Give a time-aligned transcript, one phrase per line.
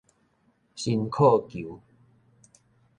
[0.73, 1.79] 伸課球